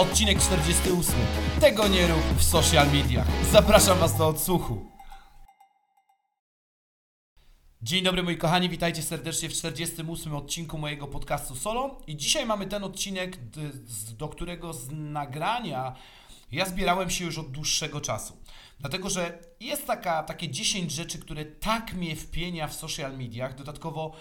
[0.00, 1.14] Odcinek 48.
[1.60, 3.26] Tego nie rób w social mediach.
[3.52, 4.90] Zapraszam Was do odsłuchu.
[7.82, 11.98] Dzień dobry moi kochani, witajcie serdecznie w 48 odcinku mojego podcastu Solo.
[12.06, 13.36] I dzisiaj mamy ten odcinek,
[14.18, 15.96] do którego z nagrania
[16.52, 18.36] ja zbierałem się już od dłuższego czasu.
[18.80, 23.54] Dlatego, że jest taka, takie 10 rzeczy, które tak mnie wpienia w social mediach.
[23.54, 24.12] Dodatkowo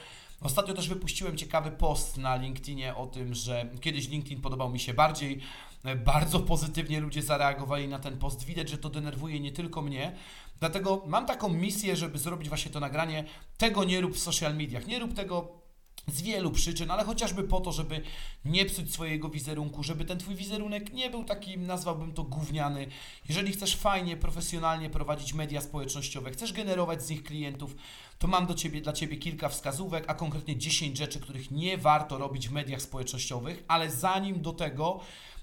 [0.41, 4.93] ostatnio też wypuściłem ciekawy post na LinkedInie o tym, że kiedyś LinkedIn podobał mi się
[4.93, 5.39] bardziej.
[5.83, 8.43] E, Bardzo pozytywnie ludzie zareagowali na ten post.
[8.43, 10.15] Widać, że to denerwuje nie tylko mnie.
[10.59, 13.23] Dlatego mam taką misję, żeby zrobić właśnie to nagranie.
[13.57, 14.87] Tego nie rób w social mediach.
[14.87, 15.59] Nie rób tego
[16.07, 18.01] z wielu przyczyn, ale chociażby po to, żeby
[18.45, 22.87] nie psuć swojego wizerunku, żeby ten Twój wizerunek nie był taki, nazwałbym to gówniany.
[23.29, 27.75] Jeżeli chcesz fajnie, profesjonalnie prowadzić media społecznościowe, chcesz generować z nich klientów,
[28.19, 32.17] to mam do ciebie, dla Ciebie kilka wskazówek, a konkretnie 10 rzeczy, których nie warto
[32.17, 34.99] robić w mediach społecznościowych, ale zanim do tego,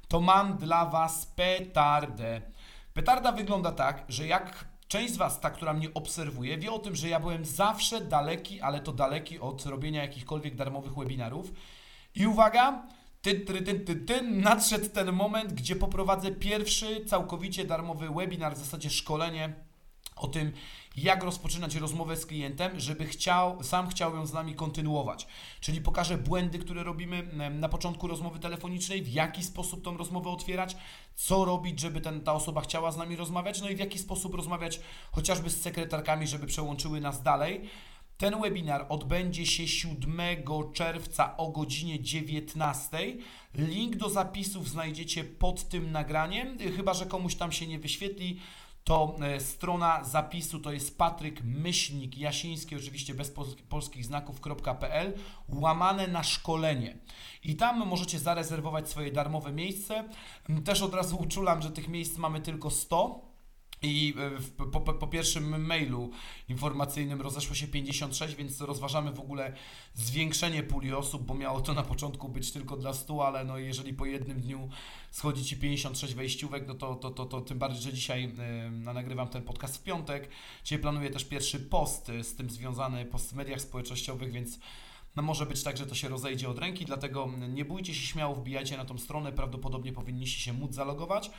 [0.09, 2.43] to mam dla Was petardę.
[2.95, 6.97] Petarda wygląda tak, że jak część z Was, ta, która mnie obserwuje, wie o tym,
[6.97, 11.53] że ja byłem zawsze daleki, ale to daleki od robienia jakichkolwiek darmowych webinarów.
[12.15, 12.87] I uwaga,
[13.23, 18.59] ty, ty, ty, ty, ty, nadszedł ten moment, gdzie poprowadzę pierwszy całkowicie darmowy webinar, w
[18.59, 19.66] zasadzie szkolenie
[20.17, 20.53] o tym,
[20.97, 25.27] jak rozpoczynać rozmowę z klientem, żeby chciał, sam chciał ją z nami kontynuować.
[25.61, 30.77] Czyli pokażę błędy, które robimy na początku rozmowy telefonicznej, w jaki sposób tą rozmowę otwierać,
[31.15, 34.35] co robić, żeby ten, ta osoba chciała z nami rozmawiać, no i w jaki sposób
[34.35, 34.81] rozmawiać
[35.13, 37.69] chociażby z sekretarkami, żeby przełączyły nas dalej.
[38.19, 40.19] Ten webinar odbędzie się 7
[40.73, 43.17] czerwca o godzinie 19.
[43.55, 48.41] Link do zapisów znajdziecie pod tym nagraniem, chyba że komuś tam się nie wyświetli
[48.87, 55.13] to e, strona zapisu to jest Patryk Myślnik Jasiński, oczywiście bez pol- polskich znaków.pl,
[55.49, 56.99] łamane na szkolenie.
[57.45, 60.05] I tam możecie zarezerwować swoje darmowe miejsce.
[60.65, 63.21] Też od razu uczulam, że tych miejsc mamy tylko 100.
[63.83, 66.11] I e, po, po, po pierwszym mailu
[66.49, 69.53] informacyjnym rozeszło się 56, więc rozważamy w ogóle
[69.95, 73.95] zwiększenie puli osób, bo miało to na początku być tylko dla 100, ale no jeżeli
[73.95, 74.69] po jednym dniu
[75.11, 78.33] schodzi Ci 56 wejściówek, no to, to, to, to tym bardziej, że dzisiaj
[78.71, 80.29] no, nagrywam ten podcast w piątek.
[80.65, 84.59] Dzisiaj planuję też pierwszy post e, z tym związany, post w mediach społecznościowych, więc
[85.17, 88.35] no może być tak, że to się rozejdzie od ręki, dlatego nie bójcie się śmiało,
[88.35, 91.31] wbijajcie na tą stronę, prawdopodobnie powinniście się móc zalogować.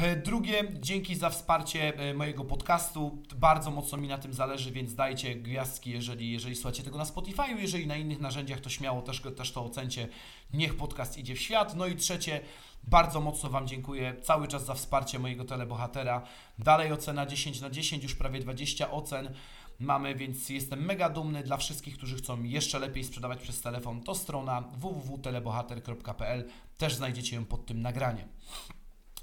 [0.00, 3.22] E, Drugie, dzięki za wsparcie e, mojego podcastu.
[3.36, 7.42] Bardzo mocno mi na tym zależy, więc dajcie gwiazdki, jeżeli, jeżeli słuchacie tego na Spotify,
[7.58, 10.08] jeżeli na innych narzędziach, to śmiało też, też to ocencie.
[10.52, 11.76] Niech podcast idzie w świat.
[11.76, 12.40] No i trzecie,
[12.84, 16.22] bardzo mocno Wam dziękuję cały czas za wsparcie mojego telebohatera.
[16.58, 19.34] Dalej ocena 10 na 10, już prawie 20 ocen
[19.78, 24.02] mamy, więc jestem mega dumny dla wszystkich, którzy chcą jeszcze lepiej sprzedawać przez telefon.
[24.02, 26.48] To strona www.telebohater.pl.
[26.78, 28.28] Też znajdziecie ją pod tym nagraniem.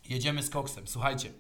[0.09, 0.88] Jedziemy z koksem.
[0.88, 1.31] Słuchajcie,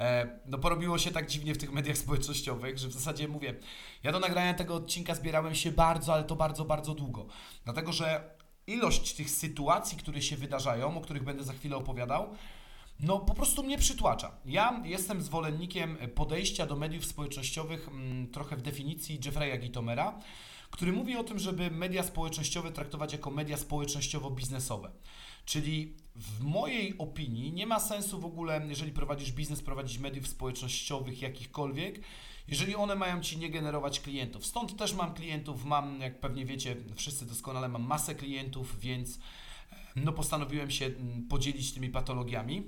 [0.00, 3.54] e, no porobiło się tak dziwnie w tych mediach społecznościowych, że w zasadzie mówię,
[4.02, 7.26] ja do nagrania tego odcinka zbierałem się bardzo, ale to bardzo, bardzo długo.
[7.64, 8.30] Dlatego, że
[8.66, 12.36] ilość tych sytuacji, które się wydarzają, o których będę za chwilę opowiadał,
[13.00, 14.32] no po prostu mnie przytłacza.
[14.44, 20.18] Ja jestem zwolennikiem podejścia do mediów społecznościowych mm, trochę w definicji Jeffrey'a Gitomera,
[20.70, 24.90] który mówi o tym, żeby media społecznościowe traktować jako media społecznościowo-biznesowe.
[25.44, 31.22] Czyli w mojej opinii nie ma sensu w ogóle, jeżeli prowadzisz biznes, prowadzić mediów społecznościowych
[31.22, 32.00] jakichkolwiek,
[32.48, 34.46] jeżeli one mają Ci nie generować klientów.
[34.46, 39.18] Stąd też mam klientów, mam, jak pewnie wiecie, wszyscy doskonale, mam masę klientów, więc
[39.96, 42.62] no postanowiłem się mm, podzielić tymi patologiami.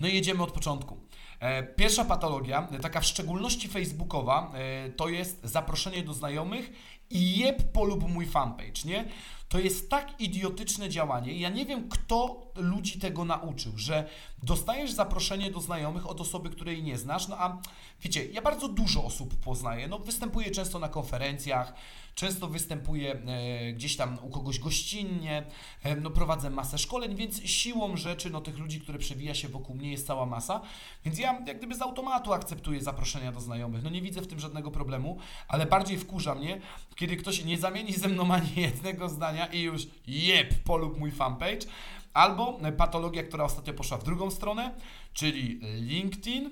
[0.00, 1.00] No i jedziemy od początku.
[1.40, 6.72] E, Pierwsza patologia, e, taka w szczególności facebookowa, e, to jest zaproszenie do znajomych
[7.10, 9.04] i jeb polub mój fanpage, nie?
[9.48, 11.38] To jest tak idiotyczne działanie.
[11.38, 14.08] Ja nie wiem, kto ludzi tego nauczył, że
[14.42, 17.62] dostajesz zaproszenie do znajomych od osoby, której nie znasz, no a
[18.02, 21.74] wiecie, ja bardzo dużo osób poznaję, no występuję często na konferencjach,
[22.14, 25.44] często występuję e, gdzieś tam u kogoś gościnnie,
[25.82, 29.76] e, no prowadzę masę szkoleń, więc siłą rzeczy, no tych ludzi, które przewija się wokół
[29.76, 30.60] mnie jest cała masa,
[31.04, 34.40] więc ja jak gdyby z automatu akceptuję zaproszenia do znajomych, no nie widzę w tym
[34.40, 35.18] żadnego problemu,
[35.48, 36.60] ale bardziej wkurza mnie,
[36.98, 41.66] kiedy ktoś nie zamieni ze mną ani jednego zdania i już jeb, polub mój fanpage,
[42.14, 44.74] Albo patologia, która ostatnio poszła w drugą stronę,
[45.12, 46.50] czyli LinkedIn.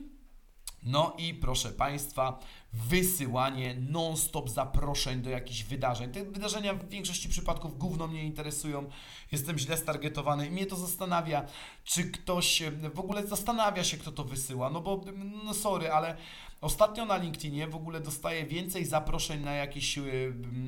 [0.87, 2.39] No i proszę Państwa,
[2.73, 6.13] wysyłanie non-stop zaproszeń do jakichś wydarzeń.
[6.13, 8.89] Te wydarzenia w większości przypadków gówno mnie interesują.
[9.33, 11.47] Jestem źle stargetowany i mnie to zastanawia,
[11.85, 12.63] czy ktoś
[12.95, 14.71] w ogóle zastanawia się, kto to wysyła.
[14.71, 15.05] No bo,
[15.45, 16.17] no sorry, ale
[16.61, 19.99] ostatnio na LinkedInie w ogóle dostaję więcej zaproszeń na jakieś,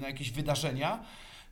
[0.01, 1.05] na jakieś wydarzenia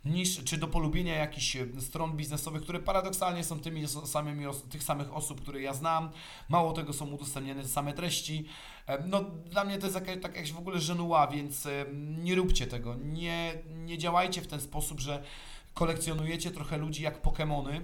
[0.07, 5.15] niż, czy do polubienia jakichś e, stron biznesowych, które paradoksalnie są tymi samymi, tych samych
[5.15, 6.11] osób, które ja znam.
[6.49, 8.45] Mało tego są udostępniane te same treści.
[8.87, 12.35] E, no, dla mnie to jest jakaś, tak jakaś w ogóle żenuła, więc e, nie
[12.35, 12.95] róbcie tego.
[12.95, 15.23] Nie, nie działajcie w ten sposób, że
[15.75, 17.81] kolekcjonujecie trochę ludzi jak Pokémony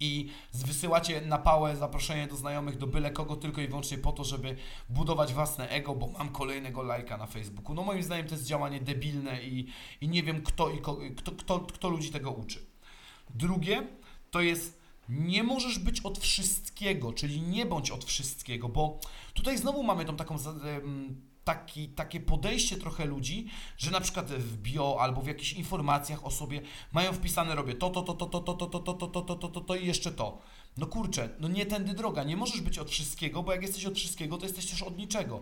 [0.00, 4.24] i wysyłacie na pałę zaproszenie do znajomych, do byle kogo, tylko i wyłącznie po to,
[4.24, 4.56] żeby
[4.88, 7.74] budować własne ego, bo mam kolejnego lajka na Facebooku.
[7.74, 9.66] No moim zdaniem to jest działanie debilne i,
[10.00, 12.66] i nie wiem kto, i ko, kto, kto, kto ludzi tego uczy.
[13.34, 13.86] Drugie
[14.30, 19.00] to jest nie możesz być od wszystkiego, czyli nie bądź od wszystkiego, bo
[19.34, 20.38] tutaj znowu mamy tą taką
[21.46, 23.46] taki, takie podejście trochę ludzi,
[23.78, 26.60] że na przykład w bio albo w jakichś informacjach o sobie
[26.92, 29.48] mają wpisane robię to, to, to, to, to, to, to, to, to, to, to, to,
[29.48, 30.38] to, to, i jeszcze to.
[30.76, 33.94] No kurczę, no nie tędy droga, nie możesz być od wszystkiego, bo jak jesteś od
[33.94, 35.40] wszystkiego, to jesteś też od niczego.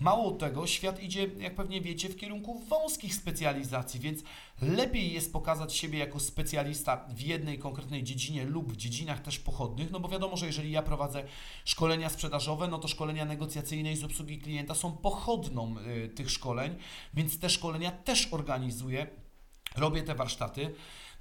[0.00, 4.22] Mało tego, świat idzie, jak pewnie wiecie, w kierunku wąskich specjalizacji, więc
[4.62, 9.90] lepiej jest pokazać siebie jako specjalista w jednej konkretnej dziedzinie lub w dziedzinach też pochodnych,
[9.90, 11.24] no bo wiadomo, że jeżeli ja prowadzę
[11.64, 16.74] szkolenia sprzedażowe, no to szkolenia negocjacyjne i z obsługi klienta są pochodną y, tych szkoleń,
[17.14, 19.06] więc te szkolenia też organizuję,
[19.76, 20.74] robię te warsztaty.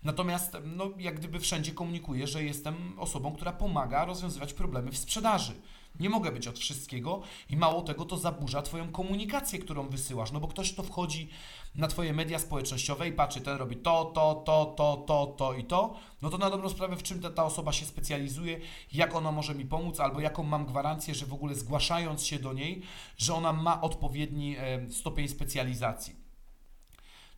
[0.03, 5.53] Natomiast, no, jak gdyby wszędzie komunikuję, że jestem osobą, która pomaga rozwiązywać problemy w sprzedaży.
[5.99, 10.31] Nie mogę być od wszystkiego i mało tego, to zaburza Twoją komunikację, którą wysyłasz.
[10.31, 11.29] No bo ktoś, kto wchodzi
[11.75, 15.63] na Twoje media społecznościowe i patrzy, ten robi to, to, to, to, to, to i
[15.63, 18.59] to, no to na dobrą sprawę, w czym ta, ta osoba się specjalizuje,
[18.93, 22.53] jak ona może mi pomóc, albo jaką mam gwarancję, że w ogóle zgłaszając się do
[22.53, 22.81] niej,
[23.17, 24.55] że ona ma odpowiedni
[24.89, 26.15] stopień specjalizacji.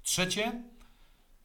[0.03, 0.63] Trzecie,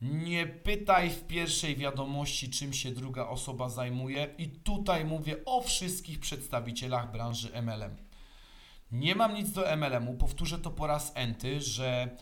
[0.02, 6.20] nie pytaj w pierwszej wiadomości, czym się druga osoba zajmuje, i tutaj mówię o wszystkich
[6.20, 7.96] przedstawicielach branży MLM.
[8.92, 12.16] Nie mam nic do MLM-u, powtórzę to po raz enty, że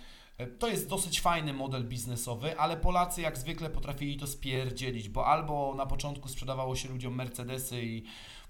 [0.47, 5.75] to jest dosyć fajny model biznesowy, ale Polacy jak zwykle potrafili to spierdzielić, bo albo
[5.75, 8.03] na początku sprzedawało się ludziom Mercedesy i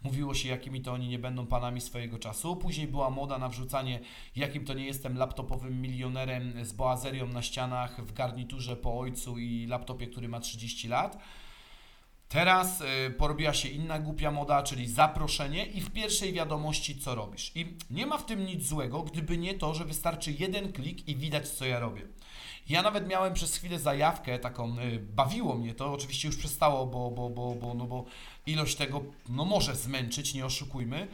[0.03, 2.57] mówiło się, jakimi to oni nie będą panami swojego czasu.
[2.57, 4.01] Później była moda na wrzucanie,
[4.37, 9.67] jakim to nie jestem laptopowym milionerem z boazerią na ścianach, w garniturze po ojcu i
[9.67, 11.19] laptopie, który ma 30 lat.
[12.31, 17.53] Teraz y, porobiła się inna głupia moda, czyli zaproszenie i w pierwszej wiadomości co robisz.
[17.55, 21.17] I nie ma w tym nic złego, gdyby nie to, że wystarczy jeden klik i
[21.17, 22.03] widać co ja robię.
[22.69, 27.11] Ja nawet miałem przez chwilę zajawkę taką, y, bawiło mnie to, oczywiście już przestało, bo,
[27.11, 28.05] bo, bo, bo, no bo
[28.47, 31.09] ilość tego no może zmęczyć, nie oszukujmy,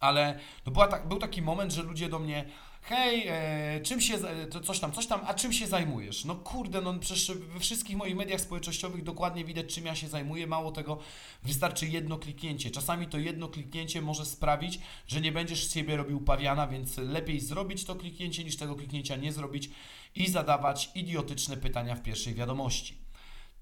[0.00, 2.44] ale no była tak, był taki moment, że ludzie do mnie
[2.88, 4.18] hej, e, czym się,
[4.50, 6.24] to coś tam, coś tam, a czym się zajmujesz?
[6.24, 10.46] No kurde, no przecież we wszystkich moich mediach społecznościowych dokładnie widać, czym ja się zajmuję,
[10.46, 10.98] mało tego,
[11.42, 12.70] wystarczy jedno kliknięcie.
[12.70, 17.40] Czasami to jedno kliknięcie może sprawić, że nie będziesz z siebie robił pawiana, więc lepiej
[17.40, 19.70] zrobić to kliknięcie, niż tego kliknięcia nie zrobić
[20.14, 22.98] i zadawać idiotyczne pytania w pierwszej wiadomości.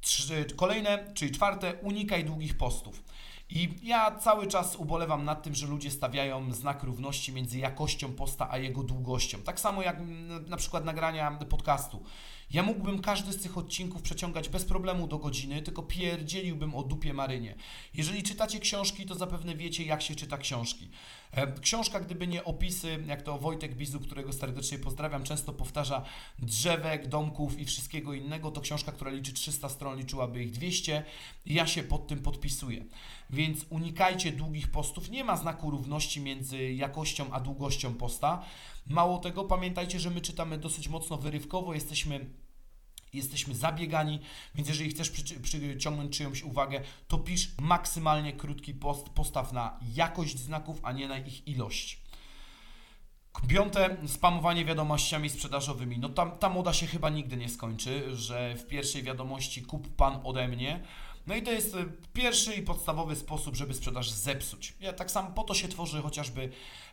[0.00, 3.02] Trzy, kolejne, czyli czwarte, unikaj długich postów.
[3.50, 8.50] I ja cały czas ubolewam nad tym, że ludzie stawiają znak równości między jakością posta
[8.50, 9.38] a jego długością.
[9.38, 9.96] Tak samo jak
[10.46, 12.02] na przykład nagrania podcastu.
[12.50, 17.14] Ja mógłbym każdy z tych odcinków przeciągać bez problemu do godziny, tylko pierdzieliłbym o dupie
[17.14, 17.54] marynie.
[17.94, 20.88] Jeżeli czytacie książki, to zapewne wiecie, jak się czyta książki.
[21.32, 26.02] E, książka, gdyby nie opisy, jak to Wojtek Bizu, którego serdecznie pozdrawiam, często powtarza
[26.38, 31.04] drzewek, domków i wszystkiego innego, to książka, która liczy 300 stron, liczyłaby ich 200
[31.46, 32.84] i ja się pod tym podpisuję.
[33.30, 35.10] Więc unikajcie długich postów.
[35.10, 38.42] Nie ma znaku równości między jakością a długością posta.
[38.86, 42.26] Mało tego, pamiętajcie, że my czytamy dosyć mocno wyrywkowo, jesteśmy
[43.16, 44.20] jesteśmy zabiegani,
[44.54, 45.10] więc jeżeli chcesz
[45.42, 51.18] przyciągnąć czyjąś uwagę, to pisz maksymalnie krótki post, postaw na jakość znaków, a nie na
[51.18, 52.06] ich ilość.
[53.48, 55.98] Piąte, spamowanie wiadomościami sprzedażowymi.
[55.98, 60.20] No ta, ta moda się chyba nigdy nie skończy, że w pierwszej wiadomości kup pan
[60.24, 60.82] ode mnie,
[61.26, 64.74] no i to jest e, pierwszy i podstawowy sposób, żeby sprzedaż zepsuć.
[64.80, 66.50] Ja tak samo po to się tworzy chociażby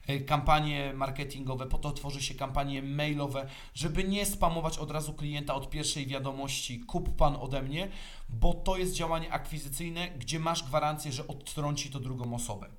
[0.07, 5.55] e, kampanie marketingowe, po to tworzy się kampanie mailowe, żeby nie spamować od razu klienta
[5.55, 7.89] od pierwszej wiadomości kup pan ode mnie,
[8.29, 12.69] bo to jest działanie akwizycyjne, gdzie masz gwarancję, że odtrąci to drugą osobę.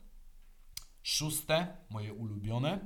[1.02, 2.80] Szóste, moje ulubione.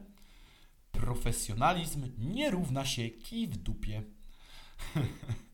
[0.93, 4.03] Profesjonalizm nie równa się kij w dupie.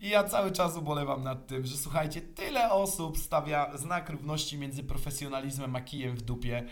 [0.00, 4.84] I ja cały czas ubolewam nad tym, że słuchajcie, tyle osób stawia znak równości między
[4.84, 6.64] profesjonalizmem a kijem w dupie.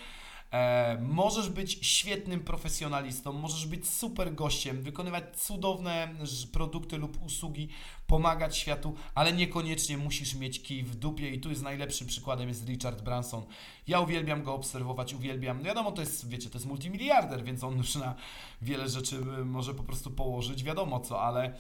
[0.53, 6.15] E, możesz być świetnym profesjonalistą, możesz być super gościem, wykonywać cudowne
[6.53, 7.69] produkty lub usługi,
[8.07, 12.69] pomagać światu, ale niekoniecznie musisz mieć kij w dupie i tu jest najlepszym przykładem jest
[12.69, 13.43] Richard Branson.
[13.89, 15.63] Ja uwielbiam go obserwować, uwielbiam.
[15.63, 18.15] Wiadomo, to jest, wiecie, to jest multimiliarder, więc on już na
[18.63, 21.55] wiele rzeczy y, może po prostu położyć, wiadomo co, ale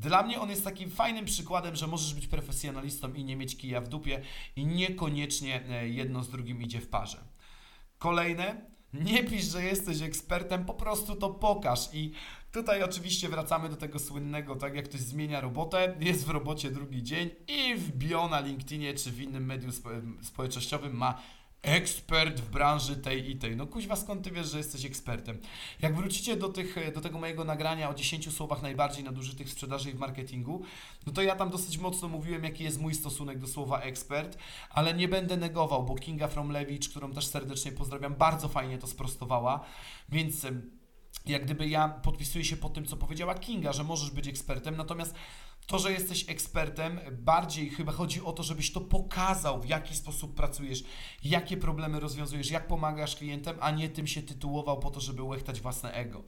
[0.00, 3.80] dla mnie on jest takim fajnym przykładem, że możesz być profesjonalistą i nie mieć kija
[3.80, 4.22] w dupie
[4.56, 7.18] i niekoniecznie e, jedno z drugim idzie w parze.
[7.98, 11.88] Kolejne, nie pisz, że jesteś ekspertem, po prostu to pokaż.
[11.92, 12.12] I
[12.52, 17.02] tutaj oczywiście wracamy do tego słynnego, tak jak ktoś zmienia robotę, jest w robocie drugi
[17.02, 21.22] dzień i wbio na LinkedInie czy w innym medium spo- społecznościowym ma
[21.62, 23.56] ekspert w branży tej i tej.
[23.56, 25.38] No kuźwa, skąd ty wiesz, że jesteś ekspertem?
[25.80, 29.90] Jak wrócicie do, tych, do tego mojego nagrania o 10 słowach najbardziej nadużytych w sprzedaży
[29.90, 30.62] i w marketingu,
[31.06, 34.38] no to ja tam dosyć mocno mówiłem, jaki jest mój stosunek do słowa ekspert,
[34.70, 39.64] ale nie będę negował, bo Kinga Fromlewicz, którą też serdecznie pozdrawiam, bardzo fajnie to sprostowała,
[40.08, 40.46] więc
[41.26, 45.14] jak gdyby ja podpisuję się pod tym, co powiedziała Kinga, że możesz być ekspertem, natomiast
[45.66, 50.34] to, że jesteś ekspertem, bardziej chyba chodzi o to, żebyś to pokazał, w jaki sposób
[50.34, 50.84] pracujesz,
[51.24, 55.60] jakie problemy rozwiązujesz, jak pomagasz klientem, a nie tym się tytułował po to, żeby łechtać
[55.60, 56.22] własne ego.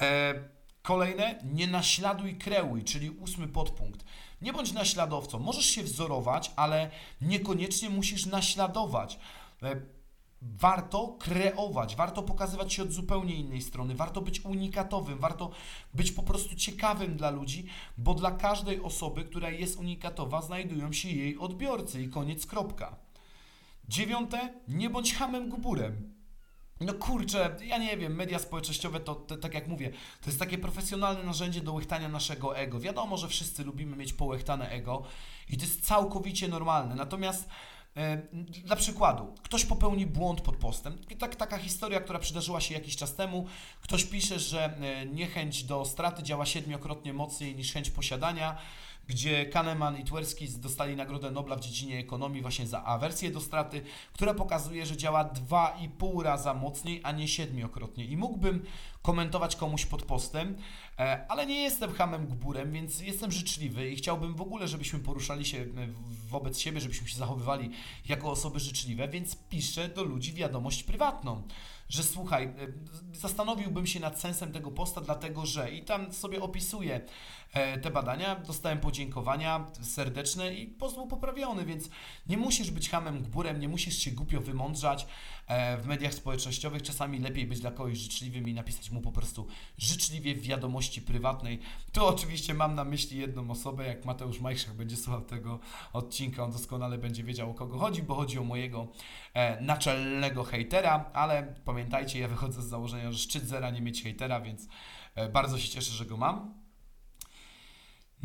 [0.00, 0.34] E,
[0.82, 4.04] kolejne, nie naśladuj, kreuj, czyli ósmy podpunkt.
[4.42, 5.38] Nie bądź naśladowcą.
[5.38, 9.18] Możesz się wzorować, ale niekoniecznie musisz naśladować.
[10.42, 15.50] Warto kreować, warto pokazywać się od zupełnie innej strony, warto być unikatowym, warto
[15.94, 17.66] być po prostu ciekawym dla ludzi,
[17.98, 22.96] bo dla każdej osoby, która jest unikatowa, znajdują się jej odbiorcy i koniec, kropka.
[23.88, 26.16] Dziewiąte, nie bądź hamem guburem.
[26.80, 29.90] No kurczę, ja nie wiem, media społecznościowe to, to, tak jak mówię,
[30.20, 32.80] to jest takie profesjonalne narzędzie do łechtania naszego ego.
[32.80, 35.02] Wiadomo, że wszyscy lubimy mieć połechtane ego
[35.48, 36.94] i to jest całkowicie normalne.
[36.94, 37.48] Natomiast
[38.64, 40.98] dla przykładu, ktoś popełni błąd pod postem.
[41.18, 43.46] Tak, taka historia, która przydarzyła się jakiś czas temu.
[43.80, 48.56] Ktoś pisze, że e, niechęć do straty działa siedmiokrotnie mocniej niż chęć posiadania
[49.06, 53.82] gdzie Kahneman i Tversky dostali Nagrodę Nobla w dziedzinie ekonomii właśnie za awersję do straty,
[54.12, 58.04] która pokazuje, że działa 2,5 raza mocniej, a nie siedmiokrotnie.
[58.04, 58.64] I mógłbym
[59.02, 60.56] komentować komuś pod postem,
[60.98, 65.44] e, ale nie jestem hamem gburem, więc jestem życzliwy i chciałbym w ogóle, żebyśmy poruszali
[65.44, 65.66] się e,
[66.28, 67.70] wobec siebie, żebyśmy się zachowywali
[68.08, 71.42] jako osoby życzliwe, więc piszę do ludzi wiadomość prywatną
[71.88, 72.52] że słuchaj, e,
[73.12, 77.00] zastanowiłbym się nad sensem tego posta, dlatego że i tam sobie opisuję
[77.82, 81.90] te badania, dostałem podziękowania serdeczne i był poprawiony, więc
[82.26, 85.06] nie musisz być hamem gburem, nie musisz się głupio wymądrzać
[85.46, 89.46] e, w mediach społecznościowych, czasami lepiej być dla kogoś życzliwym i napisać mu po prostu
[89.78, 91.60] życzliwie w wiadomości prywatnej.
[91.92, 95.58] Tu oczywiście mam na myśli jedną osobę, jak Mateusz Majszak będzie słuchał tego
[95.92, 98.88] odcinka, on doskonale będzie wiedział o kogo chodzi, bo chodzi o mojego
[99.34, 104.40] e, naczelnego hejtera, ale pamiętajcie, ja wychodzę z założenia, że szczyt zera nie mieć hejtera,
[104.40, 104.68] więc
[105.14, 106.65] e, bardzo się cieszę, że go mam.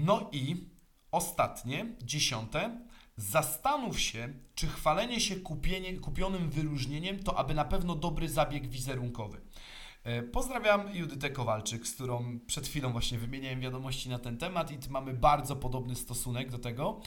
[0.03, 0.55] No i
[1.11, 2.81] ostatnie, dziesiąte,
[3.17, 9.41] zastanów się, czy chwalenie się kupienie, kupionym wyróżnieniem to aby na pewno dobry zabieg wizerunkowy.
[10.03, 14.89] E, Pozdrawiam Judytę Kowalczyk, z którą przed chwilą właśnie wymieniałem wiadomości na ten temat i
[14.89, 17.01] mamy bardzo podobny stosunek do tego,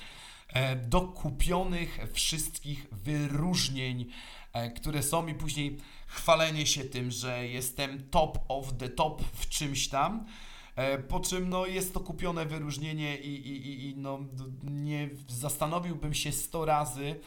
[0.48, 4.06] e, do kupionych wszystkich wyróżnień,
[4.52, 9.48] e, które są i później chwalenie się tym, że jestem top of the top w
[9.48, 10.26] czymś tam.
[10.76, 14.18] E, Po czym no, jest to kupione wyróżnienie i, i, i- no,
[14.62, 17.20] nie zastanowiłbym się 100 razy,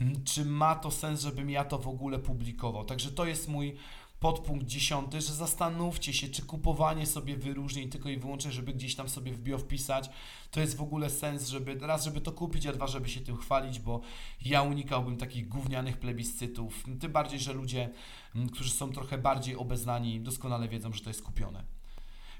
[0.00, 2.84] em, czy ma to sens, żebym ja to w ogóle publikował.
[2.84, 3.76] Także to jest mój
[4.20, 9.08] podpunkt dziesiąty, że zastanówcie się, czy kupowanie sobie wyróżnień tylko i wyłącznie, żeby gdzieś tam
[9.08, 10.10] sobie w bio wpisać,
[10.50, 13.36] to jest w ogóle sens, żeby raz, żeby to kupić, a dwa, żeby się tym
[13.36, 14.00] chwalić, bo
[14.44, 16.84] ja unikałbym takich gównianych plebiscytów.
[17.00, 17.90] Tym bardziej, że ludzie,
[18.34, 21.77] m, którzy są trochę bardziej obeznani, doskonale wiedzą, że to jest kupione.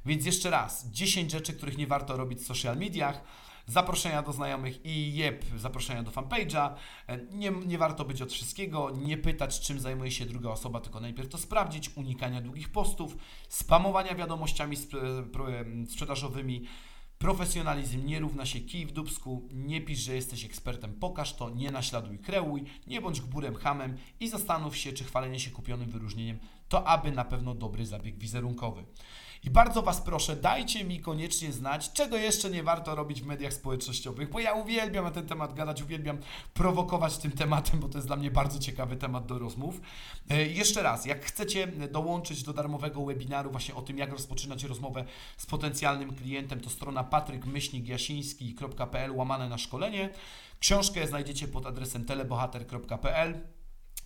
[0.08, 3.22] Więc jeszcze raz, 10 rzeczy, których nie warto robić w social mediach,
[3.66, 6.74] zaproszenia do znajomych i jeb, zaproszenia do fanpage'a.
[7.06, 11.00] E, Nie, nie warto być od wszystkiego, nie pytać, czym zajmuje się druga osoba, tylko
[11.00, 13.16] najpierw to sprawdzić, unikania długich postów,
[13.48, 14.76] spamowania wiadomościami
[15.32, 16.64] pro- em, sprzedażowymi.
[17.18, 21.70] Profesjonalizm nie równa się kij w dubsku, nie pisz, że jesteś ekspertem, pokaż to, nie
[21.70, 26.38] naśladuj, kreuj, nie bądź gburem, hamem i zastanów się, czy chwalenie się kupionym wyróżnieniem
[26.68, 28.84] to aby na pewno dobry zabieg wizerunkowy.
[29.44, 33.52] I bardzo Was proszę, dajcie mi koniecznie znać, czego jeszcze nie warto robić w mediach
[33.52, 36.18] społecznościowych, bo ja uwielbiam na ten temat gadać, uwielbiam
[36.54, 39.80] prowokować tym tematem, bo to jest dla mnie bardzo ciekawy temat do rozmów.
[40.30, 45.04] E, Jeszcze raz, jak chcecie dołączyć do darmowego webinaru właśnie o tym, jak rozpoczynać rozmowę
[45.36, 50.10] z potencjalnym klientem, to strona patrykmyślnikjasiński.pl łamane na szkolenie.
[50.60, 53.40] Książkę znajdziecie pod adresem telebohater.pl.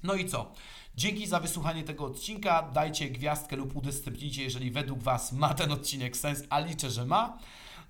[0.03, 0.53] No i co?
[0.97, 2.63] Dzięki za wysłuchanie tego odcinka.
[2.63, 7.39] Dajcie gwiazdkę lub udostępnijcie, jeżeli według Was ma ten odcinek sens, a liczę, że ma.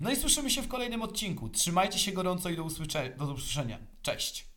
[0.00, 1.48] No i słyszymy się w kolejnym odcinku.
[1.48, 3.78] Trzymajcie się gorąco i do, usłysze- do usłyszenia.
[4.02, 4.51] Cześć!